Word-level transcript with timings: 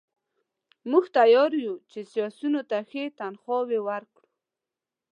موږ 0.89 1.05
تیار 1.17 1.51
یو 1.65 1.75
چې 1.91 1.99
سیاسیونو 2.11 2.61
ته 2.69 2.77
ښې 2.89 3.03
تنخواوې 3.19 3.79
ورکړو. 3.87 4.25